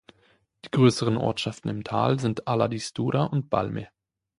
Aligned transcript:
Die 0.65 0.71
größeren 0.71 1.15
Ortschaften 1.15 1.69
im 1.69 1.83
Tal 1.83 2.17
sind 2.19 2.47
Ala 2.47 2.67
di 2.67 2.79
Stura 2.79 3.25
und 3.25 3.51
Balme. 3.51 3.87